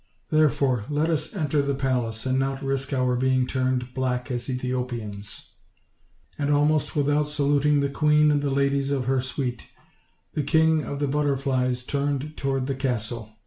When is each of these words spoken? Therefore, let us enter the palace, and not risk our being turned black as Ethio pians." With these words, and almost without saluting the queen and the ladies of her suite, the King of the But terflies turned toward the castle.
Therefore, 0.31 0.85
let 0.89 1.11
us 1.11 1.31
enter 1.35 1.61
the 1.61 1.75
palace, 1.75 2.25
and 2.25 2.39
not 2.39 2.63
risk 2.63 2.91
our 2.91 3.15
being 3.15 3.45
turned 3.45 3.93
black 3.93 4.31
as 4.31 4.47
Ethio 4.47 4.83
pians." 4.87 4.89
With 4.89 4.89
these 4.89 5.29
words, 5.29 5.49
and 6.39 6.49
almost 6.49 6.95
without 6.95 7.27
saluting 7.27 7.81
the 7.81 7.89
queen 7.89 8.31
and 8.31 8.41
the 8.41 8.49
ladies 8.49 8.89
of 8.89 9.05
her 9.05 9.21
suite, 9.21 9.67
the 10.33 10.41
King 10.41 10.83
of 10.83 10.97
the 10.97 11.07
But 11.07 11.25
terflies 11.27 11.85
turned 11.85 12.35
toward 12.35 12.65
the 12.65 12.73
castle. 12.73 13.29